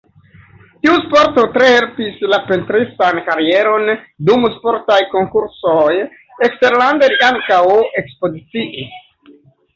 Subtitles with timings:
[0.85, 3.85] Tiu sporto tre helpis la pentristan karieron,
[4.31, 5.99] dum sportaj konkursoj
[6.49, 7.63] eksterlande li ankaŭ
[8.05, 8.99] ekspoziciis.